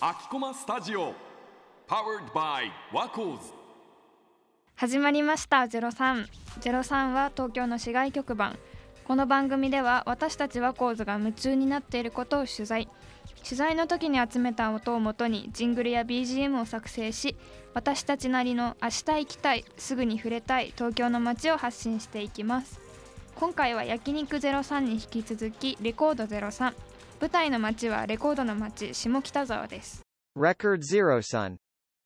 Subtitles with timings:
[0.00, 1.14] 秋駒スタジオ
[1.88, 3.52] Powered by ワコーズ
[4.76, 6.28] 始まりましたゼロ三
[6.60, 8.56] ゼロ三は東京の市外局番。
[9.04, 12.88] この番組では私たちワコーズが夢中になっていることを取材。
[13.42, 17.34] 取材の時に集めた音をもとにジングルや BGM を作成し
[17.74, 22.78] 私たちなりの明日行きたいすぐに触れたい東京の街を発信していきます。
[23.34, 26.74] 今回は焼肉03に引き続きレコード03
[27.20, 30.00] 舞台の街はレコードの街下北沢です。
[30.38, 31.56] Record Zero Sun.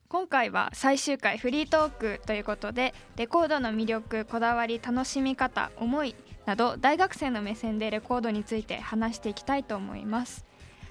[0.08, 10.44] 今回は最終回フリートークということでレコードの魅力こだわり楽しみ方思いなど大学生の目線でレコードについて話していきたいと思います。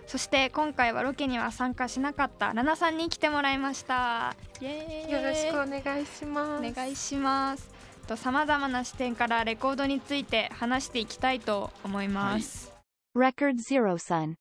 [0.08, 4.36] そして今回はロケには参加しなかったラナさんに来てもらいました。
[4.62, 6.66] よろしくお願いします。
[6.66, 7.70] お願いします。
[8.08, 12.73] と様々な視点からレコードについて話していきたいと思います、
[13.16, 14.36] Record Zero Sun.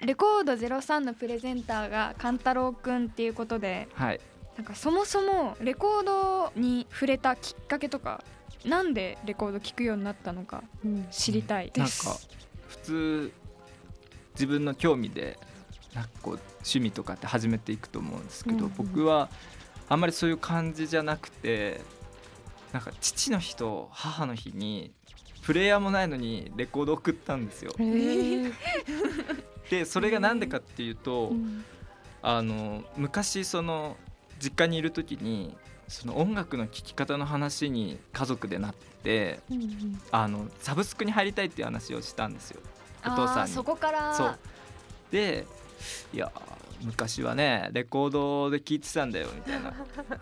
[0.00, 4.20] レコード03のプレゼンターが勘太郎くんっていうことではい。
[4.56, 8.22] なんかそもそもレコードに触れたきっかけとか
[8.64, 11.06] なんでレコード聴くようになったのかうん。
[11.10, 11.72] 知りたい。
[11.72, 12.20] です、なんか
[12.68, 13.32] 普通
[14.34, 15.36] 自分の興味で
[15.92, 18.72] なんかこう趣味とかって始めていくと思うんですけど、うんうん。
[18.76, 19.30] 僕は
[19.88, 21.80] あんまりそういう感じじゃなくて
[22.72, 24.94] なんか父の日と母の日に
[25.42, 27.72] プレイヤーもないのにレコードを送ったんですよ。
[27.78, 28.52] へー。
[29.70, 31.64] でそれが何でかっていうと、うん。
[32.22, 33.96] あの昔その
[34.38, 35.56] 実家にいる時に
[35.88, 42.60] その音楽の聴き方の話に家族でなってうんあのサブスクに入りたいっていう話をしたんですよ。
[43.04, 43.52] お父さんに。
[43.52, 43.64] そ。
[43.64, 44.14] こから。
[44.14, 44.38] そう。
[45.10, 45.46] で
[46.14, 46.30] いや
[46.82, 49.74] 昔はねレコードで聴いてたんだよみたいな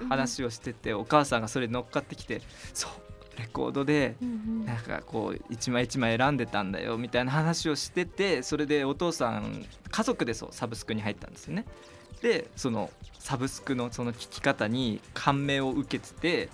[0.09, 2.43] 話をしててお母さんがそれに乗っかってきて
[2.75, 2.91] そう
[3.39, 11.65] レコードでうんなんかこう一枚一枚選んでたんだよみたいな話をしててそれでお父さん家族でそうサブスクに入ったんですよね。
[12.23, 16.49] でそのサブスクのその聴き方に感銘を受けて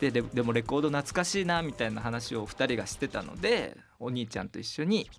[0.00, 5.10] てででもレコード懐かしいなみたいな話を2人がしてたのでお兄ちゃんと一緒に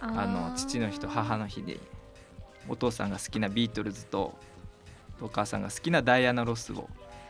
[0.00, 1.80] あの父の日と母の日に
[2.68, 4.38] お父さんが好きなビートルズと
[5.20, 6.88] お母さんが好きなダイアナ・ロスを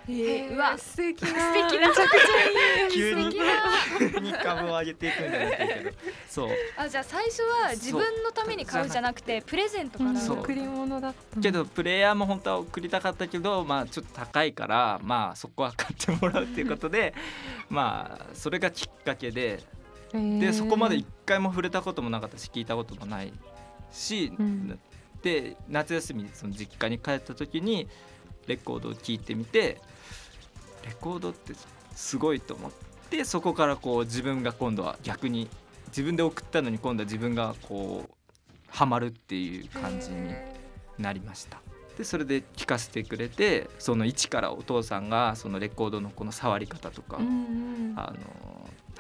[0.08, 0.78] えへーーうわ。
[0.78, 1.28] 素敵な。
[1.28, 1.34] 素
[1.68, 1.88] 敵な。
[1.88, 4.32] めちゃくちゃいい急に。
[4.32, 5.96] 株を上げていくみたいになってるけど。
[6.28, 6.48] そう。
[6.76, 10.20] あじゃあ最初は自分のために買うじゃなくてプレゼントから。
[10.40, 17.14] 贈り物だったけどプレイヤーも本当は送りたかったけどまあちょっと高いからまあそこは買ってもらうっていうことで
[17.68, 19.60] まあそれがきっかけで
[20.12, 23.32] でそこまで一回も触れたこともなかったし聞いたこともない
[23.92, 24.78] し、うん。
[25.22, 27.88] で夏休みにその実家に帰った時に
[28.46, 29.80] レコードを聴いてみて
[30.84, 31.54] レコードって
[31.94, 32.70] すごいと思っ
[33.10, 35.48] てそこからこう自分が今度は逆に
[35.88, 38.10] 自分で送ったのに今度は自分がこう
[38.68, 40.32] ハマるっていう感じに
[40.98, 41.60] なりました。
[41.98, 48.50] でそれで聴かせてくれてその一からお父さんがそのレコードのこの触り方とか、うんうんあの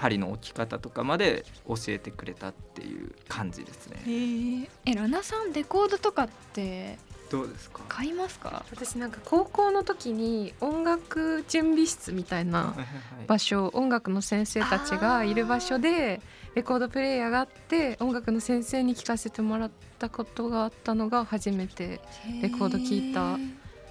[0.00, 4.00] 針の置き方とかまで教えてくれたっていう感じですね。
[4.06, 6.98] へーえラナさんレコードとかって
[7.30, 7.82] どうですか？
[7.88, 8.64] 買いますか？
[8.70, 12.84] 私なんか高校の時に音楽準備室みたいなはいはいは
[13.22, 13.26] い。
[13.26, 16.20] 場所音楽の先生たちがいる場所で
[16.56, 22.00] レコードプレイヤーがあって音楽の先生に聴かせてもらったことがあったのが初めて
[22.42, 23.38] レコード聞いた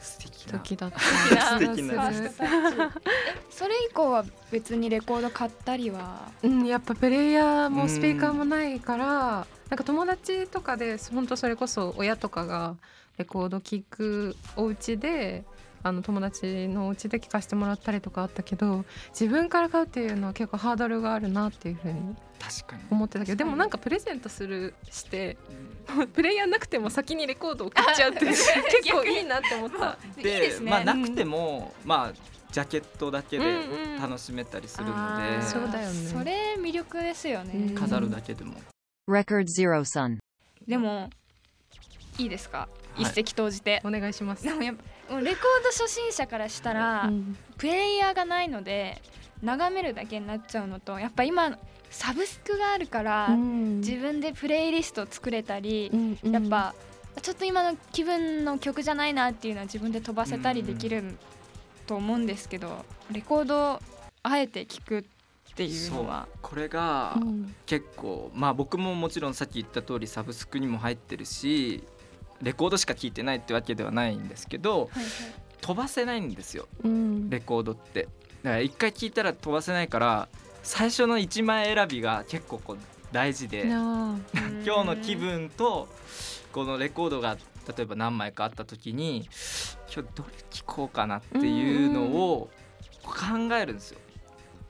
[0.02, 0.60] 素敵な。
[0.60, 2.12] 時だった素敵な。
[3.50, 6.30] それ以降は別にレコード買ったりは？
[6.44, 12.76] うん、やっぱプレイヤーもスピーカーもないからなんか友達とかで本当それこそ親とかが
[13.20, 15.44] レコード聴くお家で
[15.84, 22.84] あの友達のお家で聴かせてもらったりとかあったけど自分から買うっていうのは結構ハードルがあるなっていうふうに確かに。
[22.90, 25.38] 思ってたけどでもなんかプレゼントするして
[26.14, 28.48] プレイヤーなくても先にレコード送っちゃうって 結
[28.92, 29.98] 構いいなって思った。
[30.18, 30.72] いいでね。
[30.72, 32.14] まあなくても、まあ
[32.52, 34.02] ジャケットだけでうんうん。
[34.02, 36.08] 楽しめたりするので、あーそうだよね。
[36.08, 37.76] それ魅力ですよね、うん。
[37.76, 38.56] 飾るだけでも、
[39.10, 40.18] Record Zero Sun.
[40.66, 41.10] でも
[42.18, 43.82] いいですか、はい一石投じて。
[43.84, 44.44] お願いします。
[44.44, 44.54] で。
[44.54, 44.76] もやっ
[45.08, 47.38] ぱもうレコード初心者からしたら、うん。
[47.58, 49.02] プレイヤーがないので
[49.42, 51.58] 眺めるだけになっちゃうのとやっぱ今
[51.90, 53.80] サブスクがあるから、うん。
[53.80, 56.32] 自分でプレイリスト作れたり、うんうん。
[56.32, 56.76] やっぱ
[57.22, 61.18] ちょっと今の気分の曲じゃないなっていうのは自分で飛ばせたりできる
[61.88, 63.80] と思うんですけどレコードを
[64.22, 65.04] あえて聴くっ
[65.56, 66.28] ていうのは。
[66.42, 67.56] これがうん。
[67.66, 71.84] 結構まあ僕ももちろんさっき言った通りサブスクにも入ってるし
[72.42, 75.06] レコードしか聴いてないってわけではないんですけどはいはい。
[75.62, 77.30] 飛ばせないんですようん。
[77.30, 78.04] レコードって。
[78.44, 80.30] だから一回聴いたら飛ばせないから
[80.64, 82.78] 最初の1枚選びが結構こう
[83.12, 84.16] 大事であ
[84.66, 85.88] 今日の気分と
[86.54, 87.38] このレコードが
[87.68, 89.30] 例えば何枚かあった時に
[89.94, 92.50] 今日どれ聴こうかなっていうのを
[93.04, 94.00] 考えるんですよ。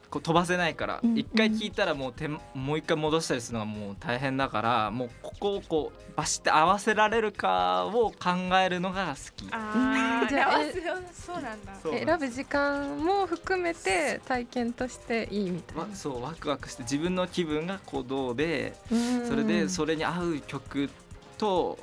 [0.10, 2.40] こう飛ばせないから一回聴いたらもう手も
[2.74, 8.16] う一回戻したりするのがもう大変だからもうここをこうバシって合わせられるかを考
[8.60, 9.48] えるのが好き。
[9.52, 10.74] あーじゃあえ
[11.14, 11.74] そうなんだ。
[11.84, 15.84] 選ぶ時間も含めて体験としていいみたいな。
[15.84, 19.28] わそうワクワクして自分の気分がこうどうでうん。
[19.28, 20.90] それでそれに合う曲
[21.38, 21.78] と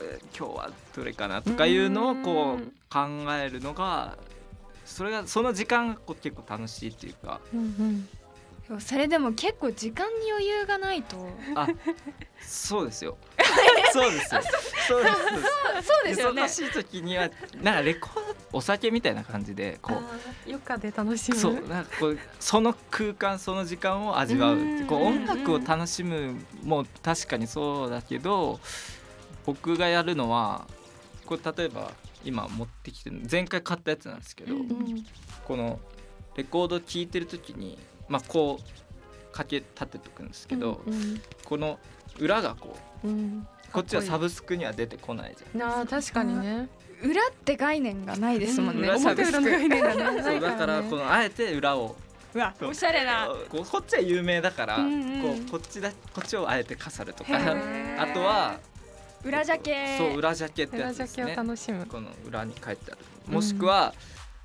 [0.00, 2.62] えー今日はどれかなとかいうのをこうん。
[2.62, 3.00] う考
[3.34, 4.16] えるのが
[4.84, 7.40] それがその時間がこう結構楽しいっていうか。
[7.52, 8.08] うんうん。
[8.80, 11.28] それでも結構時間に余裕がないと。
[11.54, 11.68] あ
[12.40, 13.18] そうですよ。
[13.92, 14.40] そうですよ。
[14.88, 15.16] そうです
[15.86, 16.42] そうですよね。
[16.42, 17.28] 忙しい時には
[17.62, 19.96] なんかレコードお酒みたいな感じでこう
[20.46, 21.36] 余暇で楽しむ。
[21.36, 28.60] そうなんかこうその空間その時間を味わううこううん音楽を楽しむも確かにそうだけど
[29.44, 30.66] 僕がやるのは
[31.26, 31.92] これ例えば
[32.24, 35.06] 今持ってきてる前回買ったやつなんですけど、うんうん。
[35.44, 35.78] この
[36.36, 37.78] レコード聴いてる時に
[38.08, 41.78] まあこうかけ立てとくんですけど、うんこの
[42.18, 43.46] 裏がこううん。
[43.72, 45.62] こっちはサブブスクには出てこないじゃん。
[45.62, 46.68] あー確かにね。
[47.02, 48.88] 裏って概念がないですもんね。
[48.88, 50.22] 裏表裏の概念がね。
[50.22, 51.96] そうだからこのあえて裏を。
[52.34, 53.28] うわおしゃれな。
[53.50, 55.22] こっちは有名だから、うんうん。
[55.22, 57.36] こうこっちだこっちをあえて飾るとか。
[57.36, 58.58] あとは
[59.24, 59.98] 裏ジャケ。
[59.98, 61.86] そう裏ジャケってや裏ジャケをつですね楽しむ。
[61.86, 62.98] この裏に書いてある。
[63.26, 63.94] もしくは、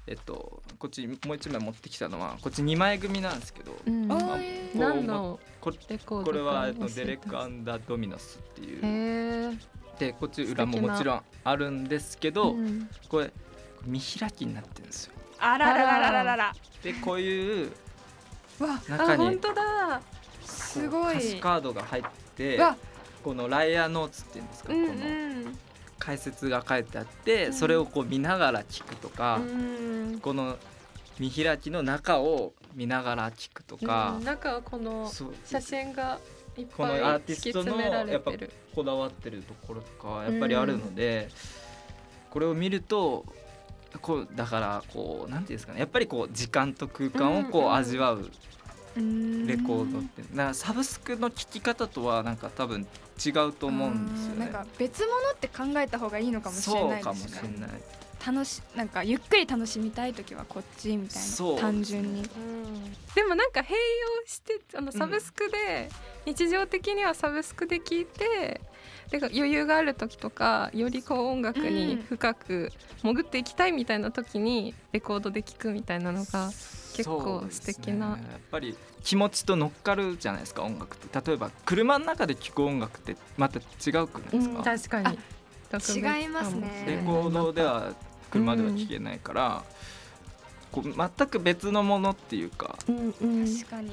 [0.07, 4.11] えっとこっちもう一枚持ってきたのはこっち2枚組なんですけど、うん。
[4.11, 4.37] あまあ
[4.73, 5.73] 何のこ
[6.05, 9.57] これは、えっと、デレック・アンダー・ドミノスっていう。
[9.99, 12.89] でこっち裏ももちろんあるんですけど、うん。
[13.09, 13.31] これ
[13.85, 15.13] 見開きになってるんですよ。
[15.39, 16.55] あららららららら。
[16.81, 17.71] でこういう
[18.87, 20.01] 中にあ本当だ。
[20.45, 21.17] すごい。
[21.17, 22.03] 歌詞カードが入っ
[22.35, 22.77] てうわ
[23.24, 25.57] このライアーノーツっていうんですか、うんうこのん
[26.00, 27.54] 解説が書いてあって、うん。
[27.54, 30.19] それをこう見ながら聞くとか、うん。
[30.21, 30.57] この
[31.19, 35.12] 見開きの中を見ながら聞くとかうん、中はこの
[35.45, 36.19] 写真が
[36.57, 38.54] いっこのぱいアーティストのやっぱれてる。
[38.74, 41.30] こだわってるところとかやっぱりあるので、
[42.30, 43.25] これを見ると
[44.01, 48.30] こうだからこうなんていうんですかねやっぱりこう時間と空間をこう味わう
[48.95, 52.88] レレコードって、だからサブスクの聴き方とはなんか多分
[53.25, 54.39] 違うと思うんですよね。
[54.39, 57.39] なんか別物って考えた方がいいのかもしれそうかもないですね。
[57.39, 57.69] しれない。
[58.25, 62.24] 楽しなんかゆっくり楽しみたい時はこっちみたいな単純に。
[63.15, 63.77] でもなんか併用
[64.25, 65.89] してあのサブスクで、
[66.25, 68.62] 日常的にはサブスクで聞いて
[69.09, 72.71] で余裕がある時とかよりこう音楽に深く
[73.01, 76.56] 潜っていきたいみたいな時にレコードで聞くみたなのがうで
[76.89, 78.18] すね素敵なやっ
[78.51, 81.21] ぱり気持ちと乗っかるじゃないですか音楽って。
[81.25, 85.19] 例えば車の中で聴く音楽ってまた違うくないですか、確かに。
[85.69, 86.86] 特別かも違いますね。
[86.88, 87.94] レコードでは
[88.31, 89.63] 車では聴けないから、
[90.71, 92.77] こう全く別のものっていうか。
[92.88, 93.45] うんうん。
[93.45, 93.91] 確かに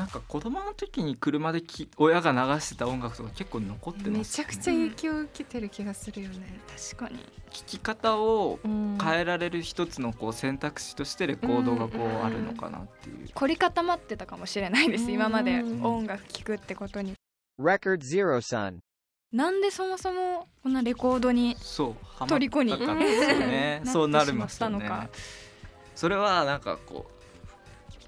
[0.00, 4.18] なんか子供の時に車でき親が流してた音楽とか結構残ってますよね。
[4.20, 6.58] めちゃくちゃ影響を受けてる気がするよね、
[6.94, 7.18] 確かに。
[7.50, 13.28] 聴き方をうん変えられる一つのこう選択肢としてレコードがこうあるのかなっていう。
[13.34, 15.10] 凝り固まってたかもしれないですうん。
[15.10, 17.12] 今まで音楽聴くってことに。
[17.60, 18.78] Record Zero Sun.
[19.32, 22.64] なんでそもそもこんなレコードにそう虜
[23.84, 25.10] そうなりましたのか。
[25.94, 27.19] それはなんかこう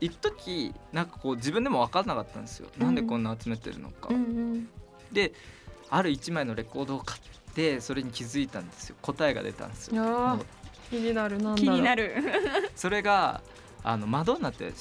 [0.03, 2.83] 一時なんかこう自分でも分かんなかったんですよ、うん。
[2.83, 4.69] なんでこんな集めてるのか、うんうん。
[5.13, 5.33] で
[5.91, 8.97] ある一枚のレコードを買ってそれに気づいたんですよ。
[9.01, 10.45] 答えが出たんですよ。
[10.91, 11.39] 気になる。
[11.39, 11.57] なんだろう。
[11.57, 12.15] 気になる。
[12.75, 13.43] それが
[13.85, 14.73] あのマドンナって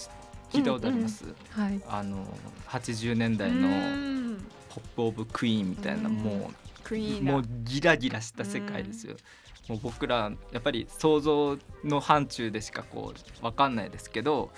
[0.51, 1.79] 聞いたことあります、はい。
[1.87, 2.25] あの
[2.67, 4.37] 80年代うのん。
[4.69, 6.15] ポップ・オブ・クイーンみたいなうん。
[6.15, 9.17] もうクイーンがもうギラギラした世界ですよ。
[9.67, 14.51] もう僕らやっぱり想像の範疇でしかこう分かんないですけど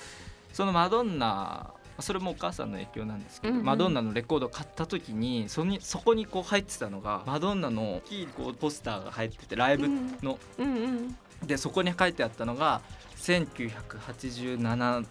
[0.53, 3.65] そのマドンナそれもお母さんの影響なんですけど、うんうん。
[3.65, 9.87] マドンナのレコードを買った時にそにそこにこう入ってたのがマドンナの大きいこうポスターが入っててライブ
[10.21, 12.79] の、うんうんでそこに書いてあったのが
[13.17, 15.05] 1987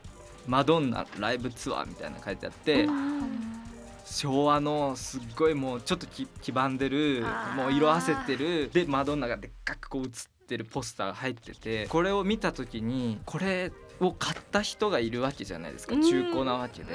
[0.46, 2.88] マドンナライブツアーみたいなの書いてあって。
[4.04, 7.24] 昭和のすっごいもうちょっとき黄ばんでる
[7.56, 10.10] もう色あせてるでマドンナがでっかくこう映っ
[10.48, 13.72] てるポスターが入っててこれを見た時にこれ
[14.02, 15.94] を買った人がいるわけじゃないですか。
[15.94, 16.02] うん。
[16.02, 16.94] 中古なわけで。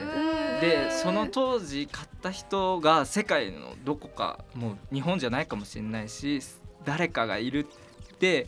[0.62, 6.42] でその当時買った人が世界のどこかもう日本じゃないかもしれないし
[6.84, 7.68] 誰かがいる
[8.14, 8.48] って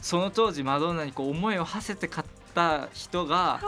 [0.00, 3.58] その当時マドンナにこう思いを馳せて買っった人が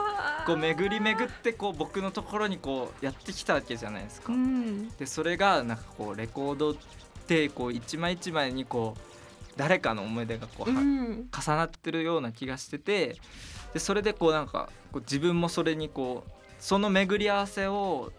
[0.45, 4.31] こう巡り巡ってこう僕のところにこうやってきたわけじゃないですか。
[4.31, 4.89] うん。
[4.89, 6.75] でそれがなんかこうレコードっ
[7.27, 9.14] てこう一枚一枚にこう
[9.57, 13.15] 誰かの思い出がこう、はうん重なってるような気がしてて
[13.73, 18.11] でそれでこうなんかこう自分もそれにこうその巡り合わせを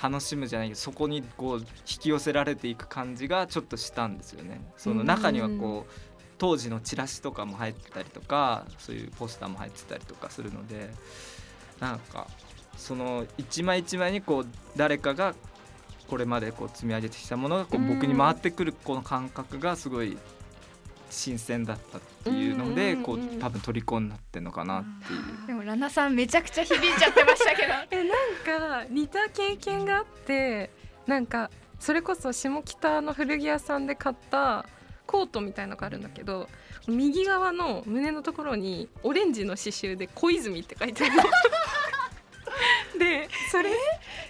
[0.00, 4.60] 楽しむじゃないけどそこにこう引き寄せられていく感じがちょっとしたんですよね。
[4.76, 5.92] その中にはこう
[6.38, 10.90] 当時のチラシとかも入ってたりとかそういうポスターも入ってたりとかするので
[11.80, 12.28] なんか
[12.76, 14.46] その一枚一枚にこう
[14.76, 15.34] 誰かが
[16.08, 20.16] これまでこう積み上げてきたものがこううん僕に回ってくるこの感覚がすごい
[21.10, 25.46] 新鮮だったっていうのでうんこううんうん多分虜になってるのかなっていう。
[25.46, 30.70] でもラナさんめちゃくちゃ響いちゃってましたけど えなんか似た経験があって
[31.06, 34.66] なんかそれこそ下北の古着屋さんで買った
[35.06, 36.48] コートみたいのがあるんだけど
[36.86, 41.22] 右側の胸のところにオレンジの刺繍で「小泉」って書いてあるの。
[42.98, 43.70] でそれ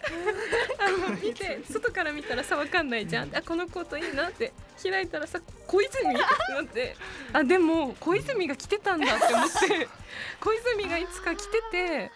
[0.79, 3.35] あの見て外から見たらさわかんないじゃん。
[3.35, 4.53] あこのコートいいなって。
[4.81, 6.97] 開いたらさ「小泉」ってなって。
[7.33, 9.88] あでも小泉が着てたんだって思って。
[10.41, 12.12] 小泉がいつか着てて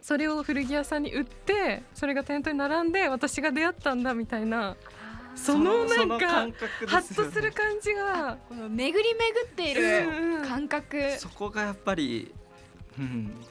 [0.00, 4.76] それを古着屋さんに売ってそれが店頭に並んで私が出会ったんだみたいな。
[5.36, 6.46] そのなんかハ
[6.98, 8.38] ッとする感じが。
[8.50, 10.48] 巡り巡っていうんるうん。
[10.48, 11.16] 感覚。
[11.18, 12.47] そこがやっぱり、うん、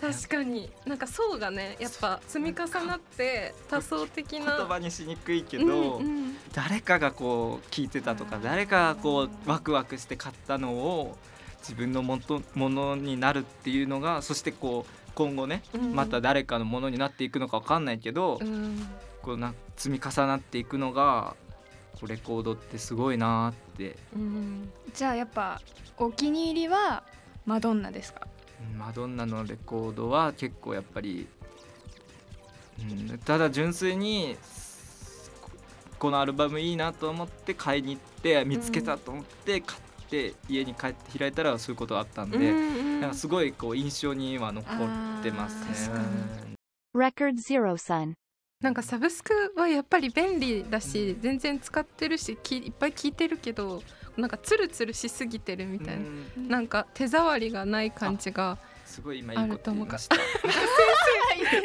[0.01, 0.69] 確かに。
[0.85, 6.35] なんか層がねやっぱ積み重なって多層的言な葉にしにくいけうんど、うん。
[6.53, 11.17] 誰かがこう聞いてたとか誰かがこうワクワクして買ったのを
[11.59, 15.95] 自分のもとものになるっていうのがそしてこう今後ねうん。
[15.95, 18.87] また誰かのものになっていくのか分かんないけど、うん。
[19.21, 21.35] こうな積み重なっていくのが
[21.93, 23.97] こうレコードってすごいなーって。
[24.15, 24.69] うん。
[24.93, 25.61] じゃあやっぱ
[25.97, 27.03] お気に入りは
[27.45, 28.21] マドンナですか？
[28.23, 28.36] うん
[28.77, 31.27] マドンナのレコードは結構やっぱり、
[32.79, 34.37] うん、ただ純粋に
[35.41, 35.51] こ
[35.99, 45.97] このアルバムいいなと思って買いに行って見つけたと思って買って家に帰って開いたらそういうことがあったんで、うんなんかすごいこう印象には残ってますね
[48.61, 53.83] なんかサブスクはやっぱり便利だし全然使ってるしきいっぱい聞いてるけど
[54.17, 56.01] なんかツルツルしすぎてるみたいな。
[56.37, 60.15] うんなんか手触りがない感じがすごい今いいこと言いました。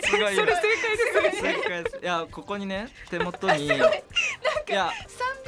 [0.03, 0.11] す。
[0.11, 1.43] それ正解です。
[1.43, 1.99] ね正解です。
[2.03, 3.65] いやここにね手元に。
[3.65, 5.42] いや3秒クッ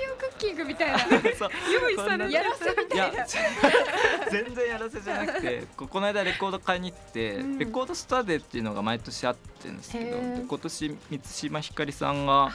[0.44, 0.98] キングみたいな。
[1.72, 3.18] 用意されやらせみいたいな。
[3.18, 3.26] や
[4.30, 7.58] 全然やらせじゃなくて ここの間レコード買いに行って、うん。
[7.58, 12.52] レコードスタデーっていうのが毎年あってるんですけど今年満島ひかりさんが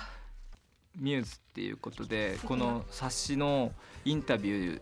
[0.96, 3.72] ミューズっていうことでこの冊子の
[4.06, 4.82] インタビュー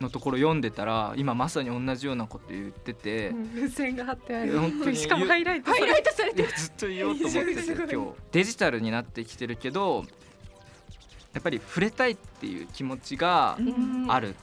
[0.00, 8.12] のところ読んでたら今まさに同じようなこと言ってて、うん付箋が貼ってあいや本当にるしかもハイライトハイライトされいてやずっと言おうと思ってて 今日。
[8.32, 10.04] デジタルになってきてるけど
[11.34, 14.06] やっぱり触れたいっていう気持ちがうん。
[14.10, 14.34] ある。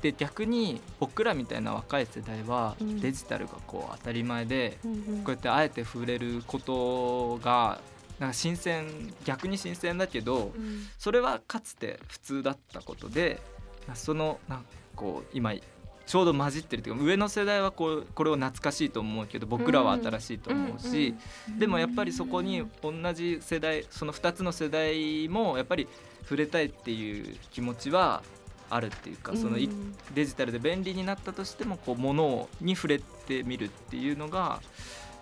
[0.00, 3.00] で逆に僕らみたいな若い世代はうん。
[3.00, 4.88] デジタルがこう当たり前でこ
[5.26, 7.80] うやってあえて触れることが
[8.18, 10.86] なんか新鮮逆に新鮮だけどうん。
[10.98, 13.40] それはかつて普通だったことで
[13.94, 14.64] そのなんか
[14.96, 15.52] こう今
[16.06, 21.14] ちょうど混じってるっていうか上の世代はこうこれを懐かしいと思うけど僕らは新しいと思うし、
[21.58, 25.88] でもやっぱりそこに同じ世代その2つの世代もやっぱり
[26.22, 28.22] 触れたいっていう気持ちは
[28.70, 29.58] あるっていうかその
[30.14, 34.60] デジタルで便利になったとしてもこう物に触れてみるっていうのが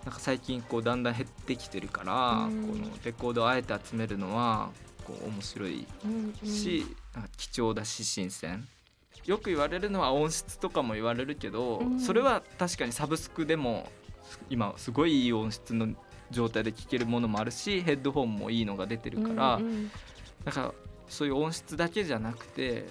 [0.05, 2.67] なんか最近こうだんだん減ってきてるから、うん。
[2.67, 4.69] このレコードをあえて集めるのは
[5.03, 5.85] こう面白い
[6.43, 6.85] し、
[7.37, 8.67] 貴重だし新鮮
[9.25, 11.99] よく言われるのは音質とかも言われるけど、うん。
[11.99, 13.89] それは確かにサブスクでも
[14.49, 15.89] 今すごいいい音質の
[16.31, 19.91] 状態で聴けるものもあるしヘッドホンもいいのが出てるから、うんうん
[20.43, 20.71] だから
[21.07, 22.85] そういう音質だけじゃなくて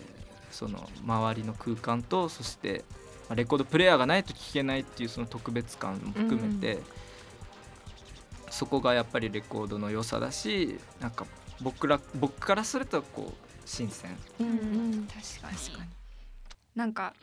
[0.52, 2.84] その周りの空間とそして
[3.28, 6.78] まあレコードプレーヤーがないと聴けないっていうその特別感も含めて、
[8.50, 11.26] そこがやっぱりレコードの良さだしなんか
[11.60, 14.16] 僕ら僕からするとこう新鮮。
[14.38, 15.06] うんうん。
[15.06, 15.99] 確かに
[16.74, 17.14] なんか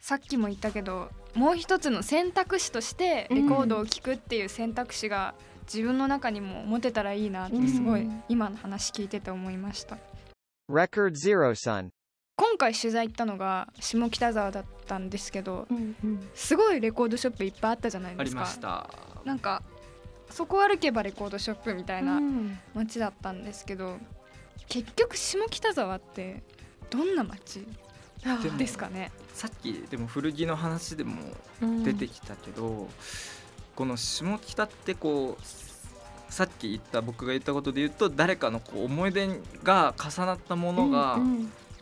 [0.00, 5.34] さっきも言ったけどもう一つの選択肢としてレコードを聴くっていう選択肢が
[5.72, 8.22] 自分の中にも持てたらいいなってすごいうん。
[8.28, 9.98] 今の話聞いてて思いました。
[10.70, 11.90] Record Zero Sun.
[12.36, 16.28] 今回取材行ったのが下北沢だったんですけどうんうん。
[16.34, 18.40] すごいレコードショップいっぱいあったじゃないありですか。
[18.40, 18.90] ました。
[19.24, 19.62] なんか
[20.30, 22.58] そこ歩けばレコードショップみたいなうん。
[22.74, 23.98] 街だったんですけど
[24.68, 26.42] 結局下北沢って
[26.88, 27.64] どんな街？
[28.42, 29.10] でもですかね。
[29.34, 31.16] さっきでも古着の話でも
[31.84, 32.88] 出てきたけど、
[33.74, 39.28] この下北ってこうさっき言った僕が言ったことで言うと誰かのこう思い出
[39.62, 41.18] が重なったものが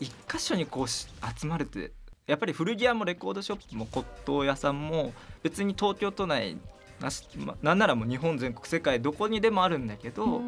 [0.01, 1.91] 一箇所にこうし集まるって
[2.27, 6.57] やっぱり古着屋もレコードショップも骨董屋さんも別に東京都内
[7.01, 10.43] なし、ま、なんならもう日本全国世界どこにでもあるんだけど、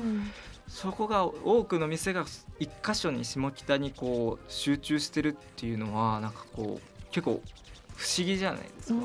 [0.71, 2.25] そこが多くの店が
[2.61, 7.43] 一箇所に下北にこう集中してるっていうのはなんかこう結構
[7.97, 9.01] 不思議じゃないですか。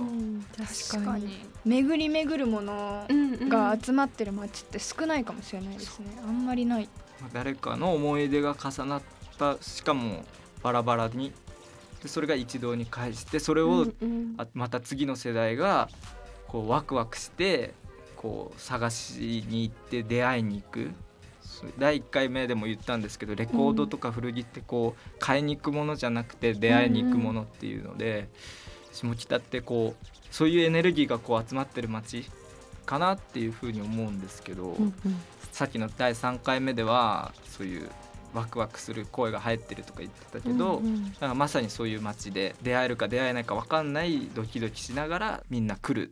[0.95, 1.23] 確かに。
[1.25, 1.45] 確かに。
[1.65, 3.05] 巡り巡るもの
[3.49, 6.05] が集まってる街って少ないかもしれないですね。
[6.25, 6.87] あんまりない。
[7.19, 9.01] まあ誰かの思い出が重なっ
[9.37, 10.23] たしかも
[10.61, 11.33] バラバラに。
[12.01, 13.87] でそれが一堂に会してそれを
[14.37, 15.89] あまた次の世代が
[16.47, 17.73] こうワクワクして
[18.15, 20.91] こう探しに行って出会いに行く
[21.77, 28.29] 第1回目でも言ったんですけどレコードとか古着ってこう買いに行くものじゃなくて出会いに行くものっていうので、
[28.91, 32.25] 下北ってこうそういうエネルギーがこう集まってる街
[32.85, 34.75] かなっていうふうに思うんですけど、
[35.51, 37.89] さっきの第3回目ではそういう
[38.33, 40.81] ワクワクする声が入ってるとか言ってたけど、
[41.13, 46.11] だからまさにそういう街で出会えるか出会えないか分かんないドキドキしながらみんな来る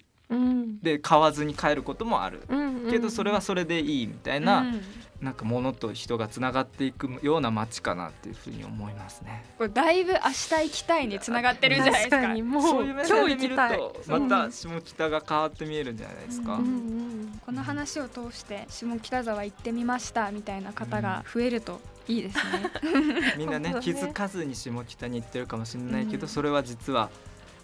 [0.82, 2.42] で買わずに帰ることもある、
[2.90, 4.82] けどそれはそれでいいみたいな、うん。
[5.24, 9.46] なんか物と人がつながっていくような街かなっていうふうに思いますね。
[9.58, 12.18] これだいぶ明日行きたいにつながってるんじゃないですか。
[12.18, 14.20] 確かにもうそういう目今線で見る日行きたいと。
[14.20, 16.56] また下北が変わって見えるんじゃないですか。
[16.56, 22.72] うんこの話を通して下北沢行ってみましたみたいな方が増えるといいですね。
[23.38, 23.80] みんなねね。
[23.80, 26.28] 気づかずに下北に行ってるかもしれないけど、うん。
[26.28, 27.10] それは実は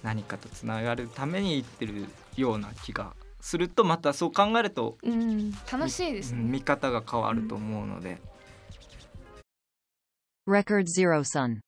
[0.02, 6.42] 何かとつながるために行ってるような気がするとまたそう考えると、うん楽しいですね。
[6.42, 8.22] うん見方が変わると思うので、
[10.48, 11.60] Record Zero Sun.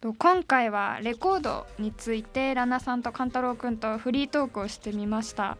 [0.00, 5.56] と今回はレコードについてラナさんとカンタロウくんとフリートークをしてみました。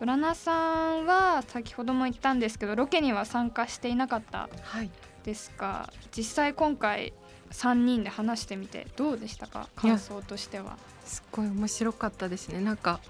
[0.00, 4.90] とラナさんは先ほども言ったんですけどロケには参加していなかったはい
[5.24, 7.12] ですが実際今回
[7.50, 9.68] 3人で話してみてどうでしたか？
[9.74, 10.78] 感想としては。
[11.04, 12.60] すっごい面白かったですね。
[12.60, 13.00] なんか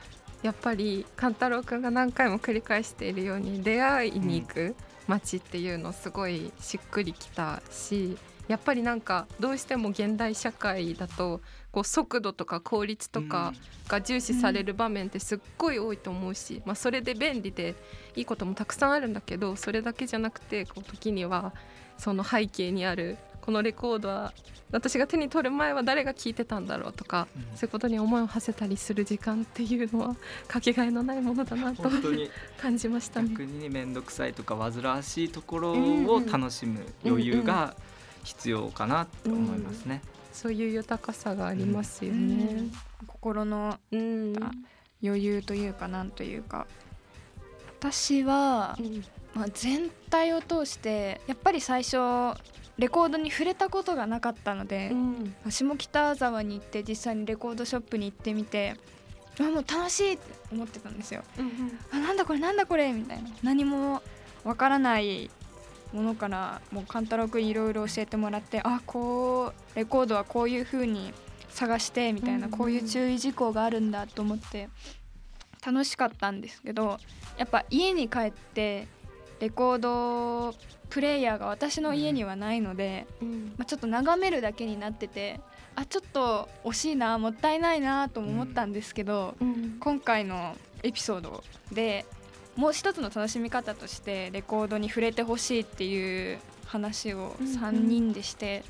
[0.43, 4.75] やっぱり勘太郎くんが何回も繰り返しているように出会いに行く
[5.07, 8.17] 街っていうのすごいしっくりきたし
[8.49, 13.53] やっぱりなんかどうしても現代社会だとこう速度とか効率とか
[13.87, 17.75] が重視される場面ってすっごい多いと思うし、まあ、それで便利で
[18.17, 21.53] いいこともたくさんあるんだけどそれだけじゃなくてこう時には
[22.01, 24.33] その背景にあるこのレコードは
[24.73, 27.57] 私が手に取る前は誰が聴いてたんだろうとか、うん。
[27.57, 32.31] そういうことに思いを馳せたりする時間っていうのはかけがえのないものだなと本当に。
[32.61, 33.31] 感じましたね。
[33.31, 37.75] 逆に面倒くさいとか煩わしいところを楽しむ余裕が
[38.23, 40.03] 必要かなって思いますね。
[40.33, 42.73] そういう豊かさがありますようねん。
[43.09, 44.37] 心のうん。
[44.41, 44.53] あ
[45.03, 46.67] 余裕というかなんというか。
[47.81, 48.77] 私は、
[49.35, 51.97] まあ、全体を通してやっぱり最初
[52.79, 55.35] レコードに触れたことがなかったので、うん。
[55.51, 58.77] 下北沢に行って実際にレコードショップに行ってみて
[59.39, 61.23] あもう楽しいって思ってたんですよ。
[61.93, 63.31] あなんだこれなんだこれみたいな。
[63.43, 64.03] 何も
[64.45, 65.31] わからない
[65.93, 71.13] ものからもう勘太郎くんいろいろ教えてもらってあこうレコードはこういう風に
[71.51, 72.51] 探してみたいな、うんうん。
[72.51, 74.69] こういう注意事項があるんだと思って
[75.65, 76.99] 楽しかったんですけど
[77.37, 78.89] やっぱ家に帰って
[79.41, 80.55] レコード
[80.91, 83.55] プレイヤーが私の家にはないので、うん。
[83.57, 85.41] まあ、ちょっと眺めるだけになってて
[85.75, 89.77] あちょっと惜しいなもったいないなとも思ったんですけど、うん。
[89.81, 92.05] 今回のエピソードで
[92.57, 97.55] もう一つの楽しみ方としてレコードに触れてほしいっていう話をうんうん。
[97.55, 98.63] 3人でして、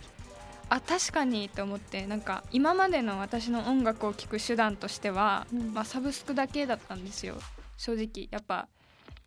[0.69, 5.75] あ確かにと思ってなんか今までの私の音楽を聴く手段としては、うん。
[5.75, 7.37] まあ、サブスクだけだったんですよ。
[7.77, 8.69] 正直やっぱ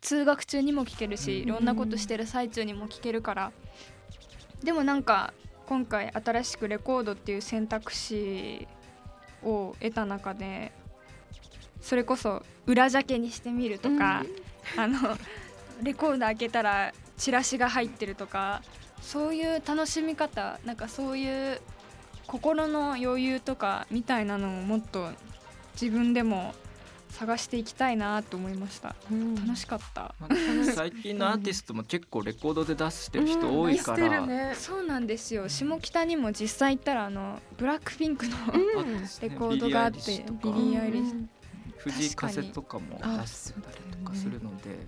[0.04, 1.44] 通学中にも聴けるし、うん。
[1.44, 3.52] いろんなことしてる最中にも聴けるから。
[4.64, 5.34] でもなんか
[5.66, 8.68] 今回新しくレコードっていう選択肢
[9.44, 10.72] を得た中で
[11.82, 14.24] それこそ裏ジャケにしてみるとか、
[14.78, 15.18] あの
[15.82, 18.62] レコード開けたらチラシが入ってるとか
[19.02, 21.60] そういう楽しみ方なんかそういう
[22.28, 25.10] 心の余裕とかみたいなのをもっと
[25.74, 26.54] 自分でも
[27.14, 28.96] 探していきたいなと思いました。
[29.12, 29.36] うん。
[29.36, 30.36] 楽しかった、まあ
[30.74, 33.98] 最近のアーティストも結構レコードで出してる人多いかうん。
[33.98, 34.56] してら、るね。
[34.58, 35.48] そうなんですよ。
[35.48, 38.52] 下北にも実際行ったらあのブラックピンクの、あっ
[38.84, 41.04] たですねレコードがあってビリーアイリ
[41.78, 44.88] 藤井風とかもあ出してたりとかするので、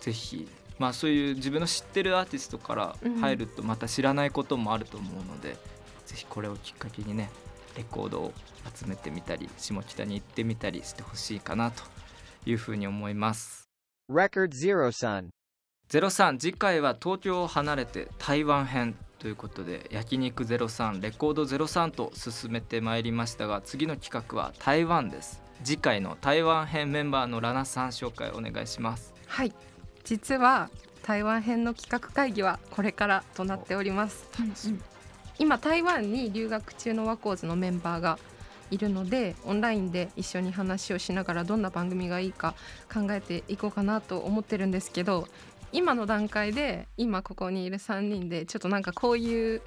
[0.00, 0.48] ぜひ。
[0.78, 5.56] まあそういう自分の知ってるアーティストから入るとまた知らないこともあると思うので、
[6.04, 7.30] ぜひこれをきっかけにね
[7.76, 8.32] レコードを
[8.74, 11.82] 集めてみたり下北に行ってみたりしてほしいかなと
[12.44, 13.68] いうふうに思います。
[14.10, 15.28] Record Zero Sun.
[15.88, 25.42] 03次回は東京を離れて台湾編ということで焼肉03レコード03と進めてまいりましたが次の企画は台湾です。
[25.64, 29.14] 次回の台湾編メンバーのラナさん紹介お願いします。
[29.26, 29.52] はい。
[30.04, 30.70] 実は
[31.02, 34.28] 台湾編の企画会議はこれからとなっております
[35.38, 38.18] 今台湾に留学中のワコーズのメンバーが
[38.70, 42.54] いるのでオンラインで一緒に話をしながらどんな番組がいいか
[42.92, 45.28] 考えていこうかなと思ってるんですけど
[45.72, 49.62] 今の段階で今ここにいる3人でちょっとなんかこういう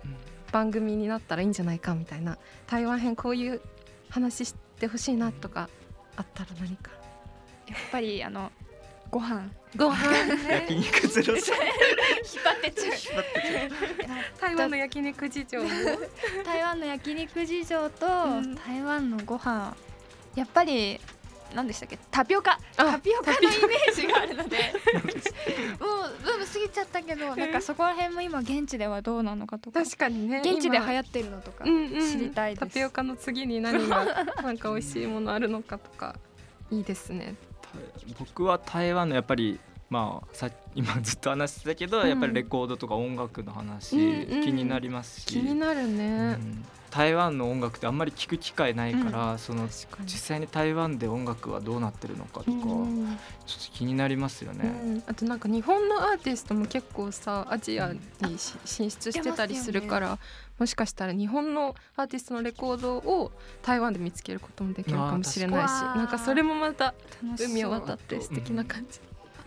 [0.52, 3.62] 番組になったらいいんじゃないかみたいな台湾編こういう
[4.10, 5.70] 話してほしいなとか
[6.16, 6.92] あったら何か。
[7.68, 8.52] やっぱりあの
[9.10, 9.50] ご飯。
[9.76, 9.98] ご飯。
[10.50, 11.43] 焼肉03引っ
[12.43, 13.24] 張ってちゃう。
[14.41, 15.62] 台湾の焼肉事情。
[15.63, 15.69] も
[16.45, 18.56] 台湾の焼肉事情とうん。
[18.56, 19.76] 台湾のご飯。
[20.36, 21.00] やっぱり
[21.54, 21.98] 何でしたっけ？
[22.12, 22.60] タピオカ。
[22.78, 24.58] あタピオカのイメージがあるので。
[25.80, 29.84] もうブーム過ぎちゃったけどなんかそこら辺も今現地ではどうなのかとか。
[29.84, 31.63] 確かにね現地で流今行ってるのとか。
[31.65, 32.12] うんうん。
[32.12, 32.60] 知りたいです。
[32.60, 36.15] タピオカの次に何がなんか美味しいものあるのかとか
[36.72, 37.36] いいですね
[38.18, 42.10] 僕は台湾のやっぱりまあさ 今ずっと話してたけど、うん。
[42.10, 44.43] やっぱりレコードとか音楽の話、うんうん。
[44.43, 45.25] 気になりますし。
[45.25, 46.65] 気になるうね、ん。
[46.91, 50.06] 台湾の音楽ってあんまり聞く機会ないから、その確かに。
[50.06, 53.17] 実際に台湾で音楽はどうなってるのかとか、うんうん。
[53.45, 54.69] ちょっと気になりますようね。
[54.69, 55.04] ん。
[55.08, 60.19] あとなんか日本のアーティストも結構さアジアにし進出してたりするから、
[60.60, 63.32] もしかしたら日本のアーティストのレコードを
[63.63, 66.93] 台湾で見つけることもできるかもしれないしなんかそれもまた
[67.39, 68.99] 海を渡って素敵な感じ、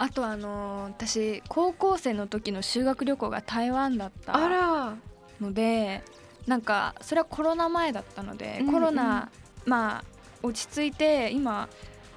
[0.03, 4.95] あとあのー私高校生の時の修学旅行が台湾だったあら。
[5.41, 6.03] ので
[6.47, 8.73] なんかそれはコロナ前だったので、うんうん。
[8.73, 9.31] コロナ
[9.65, 10.05] まあ
[10.43, 11.69] 落ち着いて今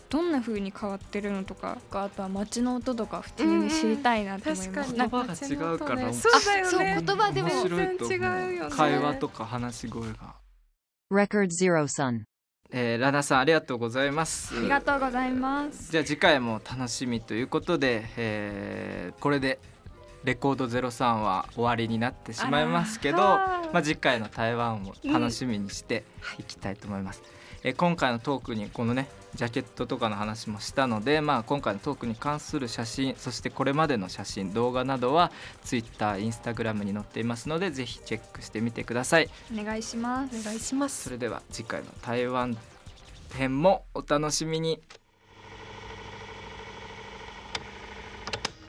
[0.09, 4.97] どんな風に変わってるのとかあとは街の音とか普通に知りたいなと思います、確かに。
[4.97, 5.95] なんか言葉が違うから。
[6.07, 6.67] ねそうだよね。
[6.67, 7.49] あそう言葉でも。
[7.49, 8.75] 全然違うようね。
[8.75, 10.35] 会話とか話し声が、
[11.11, 12.21] Record Zero Sun.
[12.77, 14.53] えー、ラナさんありがとうございます。
[14.53, 15.93] ありがとうございます。
[15.93, 19.59] じゃあ次回も楽しみということで、えーこれで
[20.25, 26.03] レコード03は終わりになってしまいますけどまあ、次回の台湾を楽しみにして
[26.39, 27.21] いきたいと思います、
[27.63, 35.31] えー今回のトークにこのねジャケットとかの話もしたので、まあ、今回のトークに関する写真そしてこれまでの写真動画などは
[35.63, 39.29] Twitter、Instagram に載っていますのでぜひチェックしてみてください。
[39.53, 40.39] お願いします。
[40.39, 41.03] お願いします。
[41.03, 42.57] それでは次回の台湾
[43.33, 44.81] 編もお楽しみに